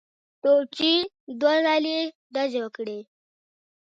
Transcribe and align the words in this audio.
توپچي 0.41 0.91
دوه 1.39 1.55
ځلي 1.65 1.97
ډزې 2.33 2.59
وکړې. 2.63 2.99